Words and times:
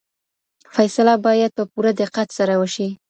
فیصله 0.75 1.15
باید 1.25 1.51
په 1.57 1.63
پوره 1.71 1.91
دقت 2.01 2.27
سره 2.37 2.53
وشي. 2.61 2.89